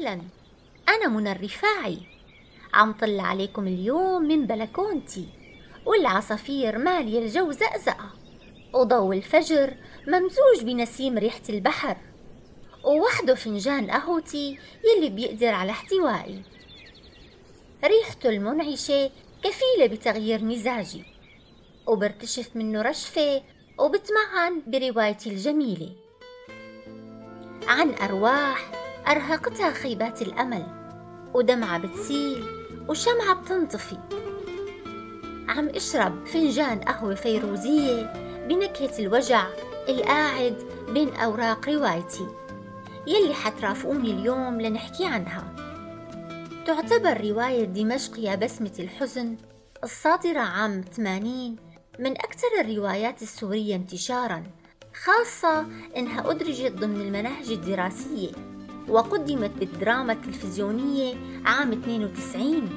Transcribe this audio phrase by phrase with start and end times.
[0.00, 0.20] وسهلا
[0.88, 1.98] أنا منى الرفاعي.
[2.74, 5.28] عم طل عليكم اليوم من بلكونتي.
[5.86, 8.10] والعصافير مالية الجو زقزقة.
[8.74, 9.74] وضوء الفجر
[10.06, 11.96] ممزوج بنسيم ريحة البحر.
[12.84, 16.42] ووحده فنجان قهوتي يلي بيقدر على احتوائي.
[17.84, 19.10] ريحته المنعشة
[19.42, 21.04] كفيلة بتغيير مزاجي.
[21.86, 23.42] وبرتشف منه رشفة
[23.78, 25.92] وبتمعن بروايتي الجميلة.
[27.66, 30.66] عن أرواح أرهقتها خيبات الأمل
[31.34, 32.44] ودمعة بتسيل
[32.88, 33.98] وشمعة بتنطفي.
[35.48, 38.12] عم اشرب فنجان قهوة فيروزية
[38.48, 39.46] بنكهة الوجع
[39.88, 40.56] القاعد
[40.88, 42.26] بين أوراق روايتي
[43.06, 45.54] يلي حترافقوني اليوم لنحكي عنها.
[46.66, 49.36] تعتبر رواية دمشق يا بسمة الحزن
[49.84, 51.56] الصادرة عام 80
[51.98, 54.42] من أكثر الروايات السورية انتشاراً
[55.04, 58.30] خاصة إنها أدرجت ضمن المناهج الدراسية.
[58.88, 61.14] وقدمت بالدراما التلفزيونية
[61.46, 62.68] عام 92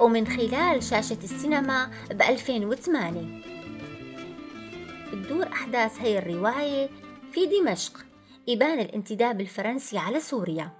[0.00, 3.42] ومن خلال شاشة السينما ب 2008
[5.12, 6.88] بتدور أحداث هي الرواية
[7.32, 8.06] في دمشق
[8.48, 10.70] إبان الانتداب الفرنسي على سوريا.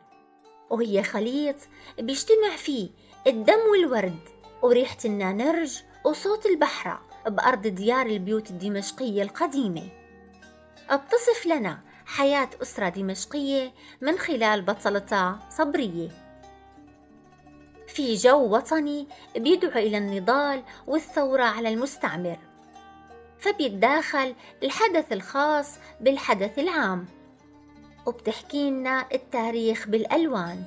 [0.71, 1.57] وهي خليط
[1.99, 2.89] بيجتمع فيه
[3.27, 4.19] الدم والورد
[4.63, 9.89] وريحة النانرج وصوت البحرة بأرض ديار البيوت الدمشقية القديمة.
[10.93, 16.09] بتصف لنا حياة أسرة دمشقية من خلال بطلتها صبرية.
[17.89, 22.39] في جو وطني بيدعو إلى النضال والثورة على المستعمر
[23.39, 27.07] فبيتداخل الحدث الخاص بالحدث العام.
[28.07, 30.65] وبتحكي لنا التاريخ بالألوان.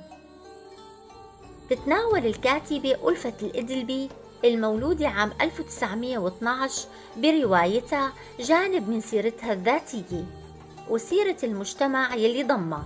[1.70, 4.08] تتناول الكاتبة ألفة الإدلبي
[4.44, 10.24] المولودة عام 1912 بروايتها جانب من سيرتها الذاتية.
[10.90, 12.84] وسيرة المجتمع يلي ضمها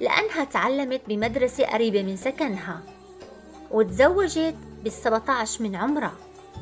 [0.00, 2.80] لأنها تعلمت بمدرسة قريبة من سكنها
[3.70, 6.14] وتزوجت بال17 من عمرها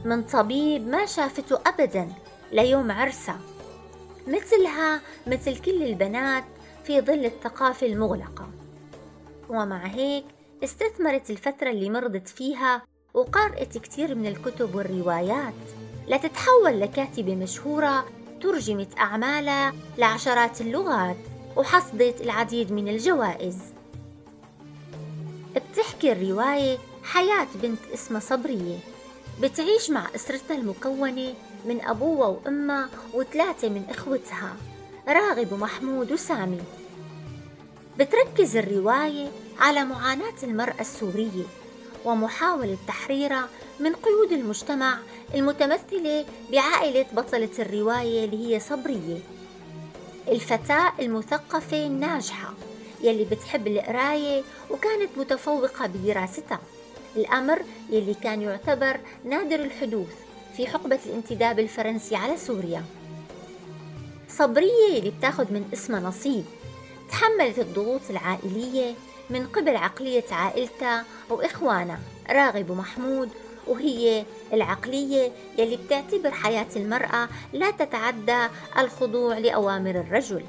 [0.04, 2.08] من طبيب ما شافته أبدا
[2.52, 3.40] ليوم عرسها
[4.26, 6.44] مثلها مثل كل البنات
[6.84, 8.48] في ظل الثقافة المغلقة.
[9.48, 10.24] ومع هيك
[10.64, 12.82] استثمرت الفترة اللي مرضت فيها
[13.14, 15.54] وقرأت كتير من الكتب والروايات
[16.08, 18.04] لتتحول لكاتبة مشهورة
[18.46, 21.16] ترجمت أعمالها لعشرات اللغات
[21.56, 23.58] وحصدت العديد من الجوائز.
[25.56, 28.78] بتحكي الرواية حياة بنت اسمها صبرية
[29.42, 31.34] بتعيش مع أسرتها المكونة
[31.64, 34.56] من أبوها وأمها وثلاثة من إخوتها
[35.08, 36.60] راغب ومحمود وسامي.
[37.98, 39.28] بتركز الرواية
[39.58, 41.44] على معاناة المرأة السورية
[42.06, 43.48] ومحاولة تحريرها
[43.80, 44.98] من قيود المجتمع
[45.34, 49.18] المتمثلة بعائلة بطلة الرواية اللي هي صبرية.
[50.28, 52.54] الفتاة المثقفة الناجحة
[53.02, 56.60] يلي بتحب القراية وكانت متفوقة بدراستها.
[57.16, 60.14] الأمر يلي كان يعتبر نادر الحدوث
[60.56, 62.84] في حقبة الانتداب الفرنسي على سوريا.
[64.28, 66.44] صبرية اللي بتاخد من اسمها نصيب
[67.10, 68.94] تحملت الضغوط العائلية
[69.30, 72.00] من قبل عقلية عائلتها وإخوانها
[72.30, 73.30] راغب ومحمود
[73.66, 78.46] وهي العقلية يلي بتعتبر حياة المرأة لا تتعدى
[78.78, 80.44] الخضوع لأوامر الرجل.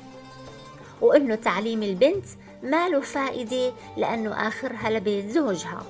[1.02, 2.26] وإنه تعليم البنت
[2.64, 5.84] ما له فائدة لأنه آخرها لبيت زوجها.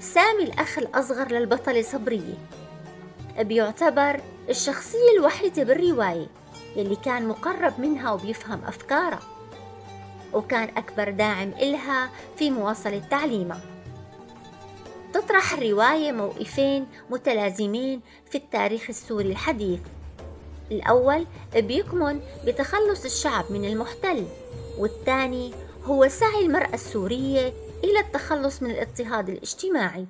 [0.00, 2.34] سامي الأخ الأصغر للبطلة صبرية
[3.38, 6.26] بيعتبر الشخصية الوحيدة بالرواية
[6.76, 9.20] يلي كان مقرب منها وبيفهم أفكارها
[10.34, 13.60] وكان أكبر داعم إلها في مواصلة تعليمها
[15.12, 18.00] تطرح الرواية موقفين متلازمين
[18.30, 19.80] في التاريخ السوري الحديث.
[20.70, 21.26] الأول
[21.56, 24.26] بيكمن بتخلص الشعب من المحتل
[24.78, 25.52] والثاني
[25.84, 27.52] هو سعي المرأة السورية
[27.84, 30.06] إلى التخلص من الاضطهاد الاجتماعي.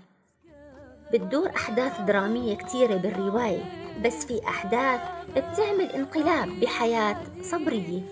[1.12, 3.64] بتدور أحداث درامية كتيرة بالرواية
[4.04, 5.00] بس في أحداث
[5.30, 8.02] بتعمل انقلاب بحياة صبرية.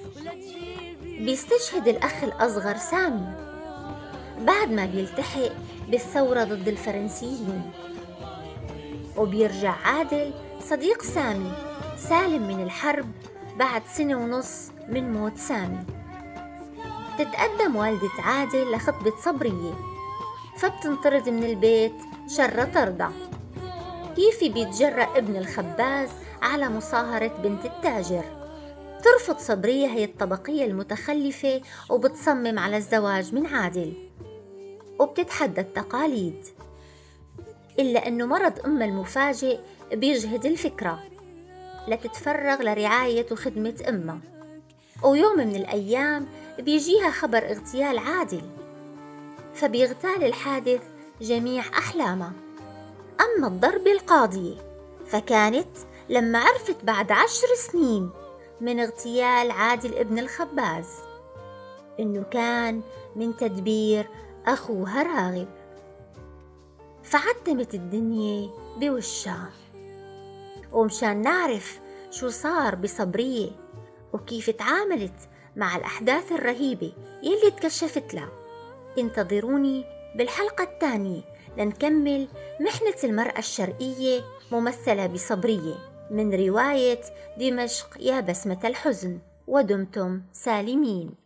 [1.20, 3.34] بيستشهد الأخ الأصغر سامي
[4.38, 5.52] بعد ما بيلتحق
[5.88, 7.70] بالثورة ضد الفرنسيين.
[9.16, 11.52] وبيرجع عادل صديق سامي
[11.96, 13.06] سالم من الحرب
[13.58, 15.84] بعد سنة ونص من موت سامي.
[17.18, 19.74] تتقدم والدة عادل لخطبة صبرية
[20.58, 21.96] فبتنطرد من البيت
[22.36, 23.10] شر طردة.
[24.16, 26.08] كيفي بيتجرأ ابن الخباز
[26.42, 28.39] على مصاهرة بنت التاجر.
[29.00, 31.60] ترفض صبرية هي الطبقية المتخلفة
[31.90, 33.92] وبتصمم على الزواج من عادل
[34.98, 36.46] وبتتحدى التقاليد
[37.78, 39.58] إلا أنه مرض أم المفاجئ
[39.92, 41.02] بيجهد الفكرة
[41.88, 44.20] لتتفرغ لرعاية وخدمة أمها.
[45.02, 46.26] ويوم من الأيام
[46.58, 48.42] بيجيها خبر اغتيال عادل
[49.54, 50.82] فبيغتال الحادث
[51.20, 52.32] جميع أحلامها
[53.20, 54.54] أما الضربة القاضية
[55.06, 55.76] فكانت
[56.08, 58.10] لما عرفت بعد عشر سنين
[58.60, 60.86] من اغتيال عادل ابن الخباز
[62.00, 62.82] إنه كان
[63.16, 64.08] من تدبير
[64.46, 65.48] أخوها راغب.
[67.02, 69.50] فعتمت الدنيا بوشها.
[70.72, 71.80] ومشان نعرف
[72.10, 73.50] شو صار بصبرية
[74.12, 76.92] وكيف تعاملت مع الأحداث الرهيبة
[77.22, 78.28] يلي تكشفت لها
[78.98, 79.84] انتظروني
[80.16, 81.22] بالحلقة الثانية
[81.56, 82.28] لنكمل
[82.60, 84.20] محنة المرأة الشرقية
[84.52, 85.89] ممثلة بصبرية.
[86.10, 87.00] من رواية
[87.38, 91.19] دمشق يا بسمة الحزن ودمتم سالمين.